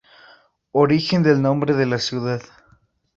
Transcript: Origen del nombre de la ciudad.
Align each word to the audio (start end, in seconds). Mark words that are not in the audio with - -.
Origen 0.71 1.21
del 1.21 1.43
nombre 1.43 1.75
de 1.75 1.85
la 1.85 1.99
ciudad. 1.99 2.41